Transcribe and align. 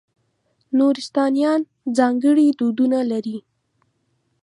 نورستانیان 0.77 1.61
ځانګړي 1.97 2.47
دودونه 2.59 2.99
لري. 3.11 3.37